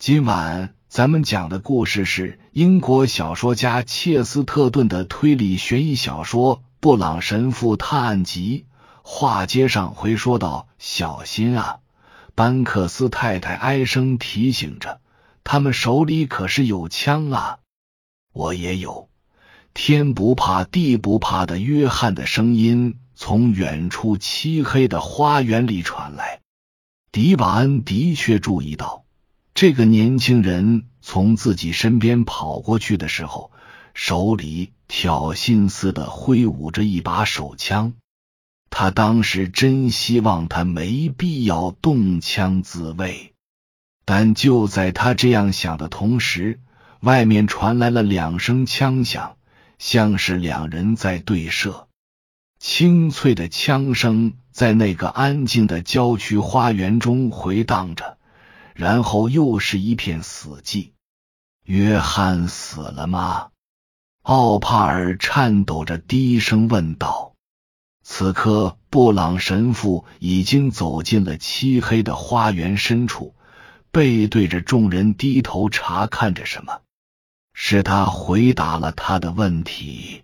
[0.00, 8.64] 今晚咱们讲的故事是英国小说家切斯特顿的推理悬疑小说《布朗神父探案集》。
[9.02, 11.80] 话接上回说道：“小心啊！”
[12.34, 15.02] 班克斯太太哀声提醒着
[15.44, 17.58] ：“他们手里可是有枪啊！”
[18.32, 19.10] 我也有。
[19.74, 26.40] 天不怕地不怕的约翰的声音从远处漆黑的花园里传来。
[27.12, 28.99] 迪瓦恩的确注意到。
[29.54, 33.50] 这个年轻人从自己身边跑过去的时候，
[33.92, 37.94] 手里挑衅似的挥舞着一把手枪。
[38.70, 43.34] 他当时真希望他没必要动枪自卫，
[44.04, 46.60] 但就在他这样想的同时，
[47.00, 49.36] 外面传来了两声枪响，
[49.78, 51.88] 像是两人在对射。
[52.60, 58.18] 清脆的枪声在那个安静的郊区花园中回荡着。
[58.80, 60.92] 然后又是一片死寂。
[61.64, 63.50] 约翰死了吗？
[64.22, 67.34] 奥帕尔颤抖着低声问道。
[68.02, 73.34] 此刻，布朗神父已经走进了漆黑的花园深处，
[73.90, 76.80] 背对着众人，低头查看着什么。
[77.52, 80.22] 是他回答了他的问题。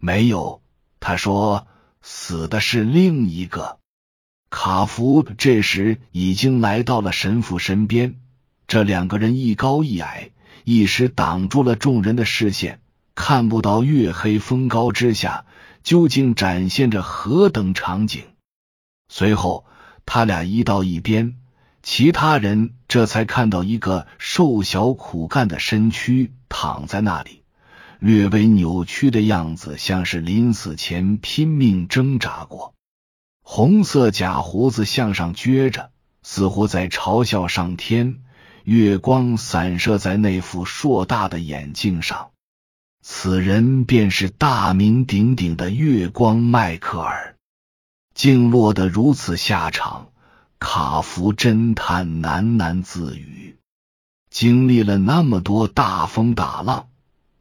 [0.00, 0.60] 没有，
[0.98, 1.68] 他说
[2.02, 3.78] 死的是另一个。
[4.48, 8.14] 卡福这时已经来到了神父身边，
[8.66, 10.30] 这两个人一高一矮，
[10.64, 12.80] 一时挡住了众人的视线，
[13.14, 15.44] 看不到月黑风高之下
[15.82, 18.22] 究竟展现着何等场景。
[19.08, 19.66] 随后，
[20.06, 21.36] 他俩移到一边，
[21.82, 27.42] 其他人这才看到一个瘦小苦干的身躯躺在那里，
[27.98, 32.75] 略微扭曲的样子，像是临死前拼命挣扎过。
[33.48, 35.92] 红色假胡子向上撅着，
[36.24, 38.24] 似乎在嘲笑上天。
[38.64, 42.32] 月光散射在那副硕大的眼镜上，
[43.02, 47.36] 此人便是大名鼎鼎的月光迈克尔。
[48.14, 50.08] 竟落得如此下场，
[50.58, 53.58] 卡福侦探喃喃自语：
[54.28, 56.88] 经历了那么多大风大浪，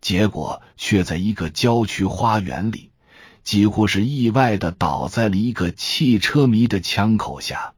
[0.01, 2.91] 结果却在一个郊区花园里。
[3.45, 7.75] 几乎是意外的倒在了一个汽车迷的枪口下。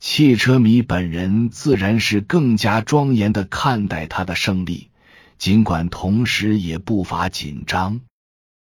[0.00, 4.90] 汽车迷本人自然是更加庄严的看待他的胜利，
[5.38, 8.00] 尽管同时也不乏紧张。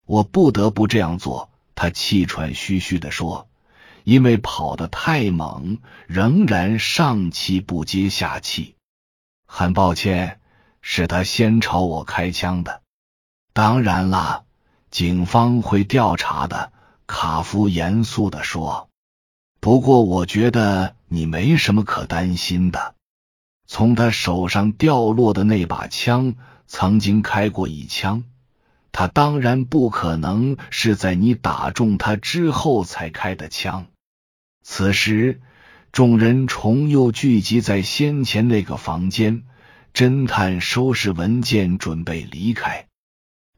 [0.05, 3.49] 我不得不这样做，他气喘吁吁的说，
[4.03, 8.75] 因为跑得太猛，仍然上气不接下气。
[9.45, 10.41] 很抱歉，
[10.81, 12.81] 是他先朝我开枪的。
[13.53, 14.43] 当然啦。
[14.89, 16.71] 警方会调查的，
[17.05, 18.89] 卡夫严肃的说。
[19.59, 22.95] 不过，我觉得你没什么可担心的。
[23.65, 26.35] 从他手上掉落的那把枪
[26.67, 28.23] 曾经开过一枪，
[28.93, 33.87] 他当然不可能是在你打中他之后才开的枪。
[34.63, 35.41] 此时，
[35.91, 39.43] 众人重又聚集在先前那个房间，
[39.93, 42.86] 侦探收拾文件，准备离开。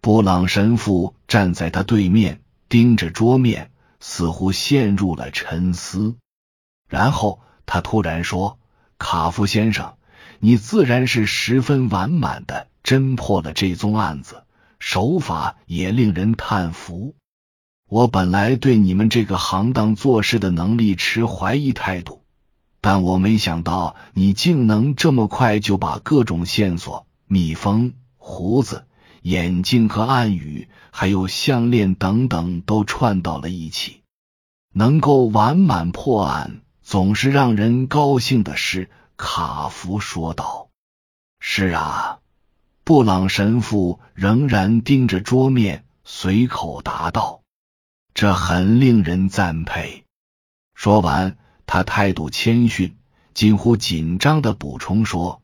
[0.02, 2.40] 布朗神父站在他对面，
[2.70, 6.16] 盯着桌面，似乎陷入了沉思。
[6.88, 8.60] 然后他突然说
[8.98, 9.96] ：“卡夫先生，
[10.40, 14.44] 你自然是十分完满的侦破了这宗案子，
[14.80, 17.16] 手法也令人叹服。
[17.90, 22.24] 我本来对你们这个行当做事的能力持怀疑态度，
[22.80, 28.86] 但我没想到你竟能这么快就把各种线索、蜜蜂、胡子。”
[29.22, 34.02] 眼镜和暗语，还有项链等等，都串到了一起，
[34.74, 38.90] 能够完满破案，总是让人高兴的事。
[39.18, 40.70] 卡夫说道
[41.40, 42.20] ：“是啊。”
[42.86, 47.42] 布朗神父仍然盯着桌面，随口答道
[48.16, 50.06] ：“这很令人赞佩。”
[50.74, 52.96] 说完，他态度谦逊，
[53.34, 55.42] 近乎紧张的补充说：“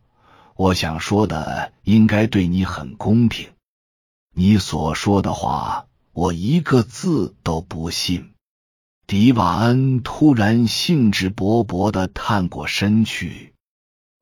[0.56, 3.50] 我想说的，应该对你很公平。”
[4.38, 8.34] 你所说的话，我一个字都不信。
[9.08, 13.54] 迪瓦恩突然兴致勃勃的探过身去。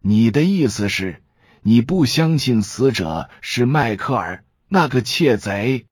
[0.04, 1.24] 你的意思是，
[1.64, 5.88] 你不相信死者是迈克尔那个窃贼？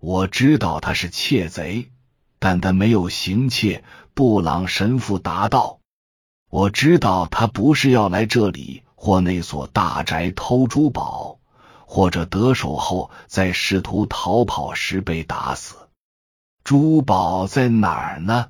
[0.00, 1.90] 我知道他是窃贼，
[2.38, 3.82] 但他没有行窃。
[4.12, 5.80] 布朗神父答道
[6.50, 11.38] ：“我知道他不是要来这里或那所大宅偷珠宝。”
[11.86, 15.76] 或者得手后，在试图逃跑时被打死。
[16.64, 18.48] 珠宝在哪儿呢？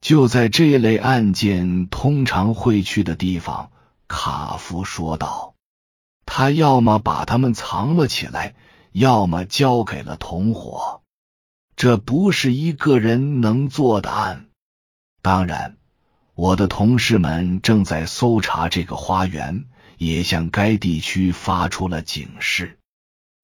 [0.00, 3.70] 就在这类案件通常会去的地方。
[4.08, 5.54] 卡夫说道。
[6.26, 8.54] 他要么把他们藏了起来，
[8.92, 11.02] 要么交给了同伙。
[11.76, 14.46] 这不是一个人能做的案。
[15.20, 15.76] 当然，
[16.34, 19.66] 我的同事们正在搜查这个花园，
[20.06, 22.78] 也向该地区发出了警示。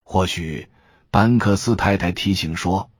[0.02, 0.68] 或许，
[1.10, 2.90] 班克斯太太提醒说，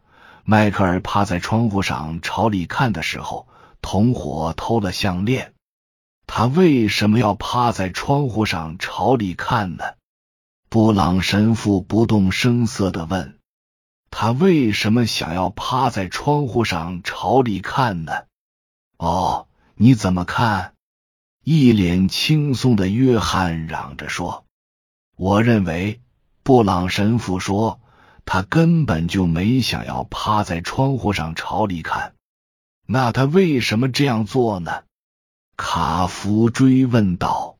[0.45, 3.49] 迈克尔趴在窗户上朝里看的时候，
[3.83, 5.55] 同伙偷了项链。
[6.27, 9.85] 他为什么要趴在窗户上朝里看呢？
[10.69, 13.39] 布朗神父不动声色的问。
[14.13, 18.13] 他为什么想要趴在窗户上朝里看呢？
[18.97, 20.75] 哦，你怎么看？
[21.45, 24.45] 一脸轻松的约翰嚷着说
[25.17, 26.01] ：“我认为。”
[26.43, 27.81] 布朗神父说
[28.25, 32.15] ：“他根本就没想要趴在窗户上朝里看。
[32.87, 34.83] 那他为什么这样做呢？”
[35.57, 37.59] 卡夫追问道：“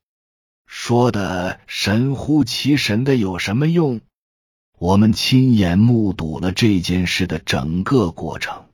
[0.65, 4.01] 说的神乎其神的有什么用？”
[4.77, 8.65] 我们亲眼目睹了这件事的整个过程。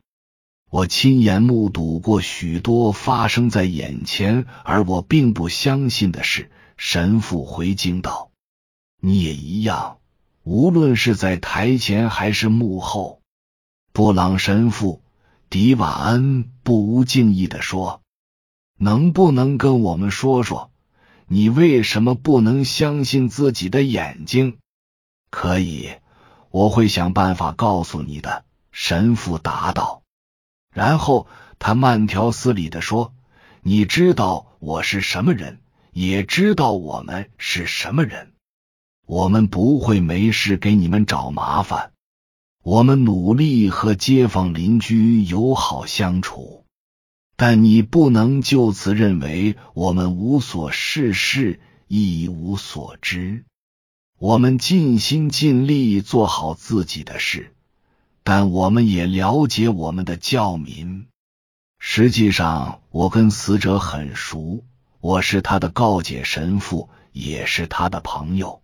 [0.69, 6.51] 我亲眼目睹过许多发生在眼前而我并不相信的事。
[6.75, 8.31] 神父回敬道
[9.01, 9.97] ：“你也一样，
[10.43, 13.21] 无论是在台前还是幕后。”
[13.93, 15.01] 布朗神父
[15.49, 18.01] 迪瓦恩不无敬意的说
[18.77, 20.69] ：“能不能跟我们说说，
[21.27, 24.57] 你为什么不能相信自己的眼睛？”
[25.31, 25.89] 可以，
[26.51, 30.03] 我会想办法告诉你的。”神父答道。
[30.77, 31.25] 然后
[31.57, 33.11] 他慢条斯理的说
[33.65, 35.57] ：“你知道我是什么人，
[35.91, 38.33] 也知道我们是什么人。
[39.07, 41.93] 我们不会没事给你们找麻烦。
[42.61, 46.63] 我们努力和街坊邻居友好相处，
[47.35, 53.45] 但你不能就此认为我们无所事事，一无所知。”
[54.19, 57.55] 我们尽心尽力做好自己的事，
[58.29, 61.07] 但我们也了解我们的教民。
[61.79, 64.65] 实际上，我跟死者很熟，
[64.99, 68.61] 我是他的告解神父，也是他的朋友。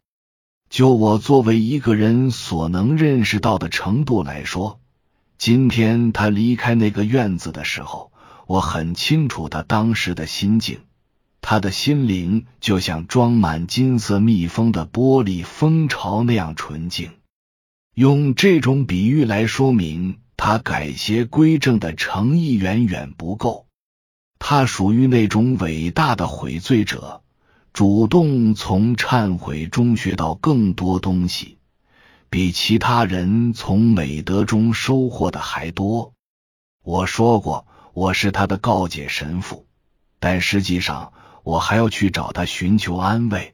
[0.70, 4.82] 就我作为一个人所能认识到的程度来说，
[5.38, 8.12] 今天他离开那个院子的时候，
[8.48, 10.82] 我很清楚他当时的心境。
[11.40, 17.12] 他的心灵就像装满金色蜜蜂的玻璃蜂巢那样纯净。
[17.94, 23.68] 用这种比喻来说明他改邪归正的诚意远远不够。
[24.40, 27.22] 他属于那种伟大的悔罪者，
[27.72, 31.60] 主动从忏悔中学到更多东西，
[32.30, 36.14] 比其他人从美德中收获的还多。
[36.84, 39.66] 我说过，我是他的告解神父，
[40.20, 41.14] 但实际上。
[41.44, 43.53] 我还要去找他寻求安慰，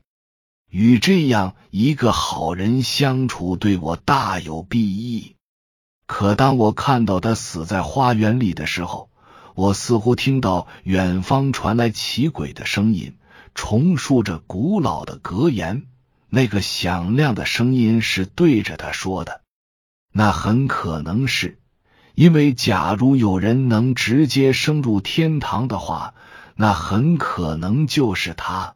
[0.69, 5.35] 与这样一个好人相处对我大有裨益。
[6.05, 9.09] 可当我看到他死在花园里的时候，
[9.55, 13.17] 我似乎听到远方传来奇诡的声音，
[13.53, 15.83] 重述着古老的格言。
[16.29, 19.41] 那个响亮的声音是对着他说的。
[20.11, 21.59] 那很可能是
[22.13, 26.13] 因为，假如有人能直接升入天堂的话。
[26.61, 28.75] 那很可能就是他。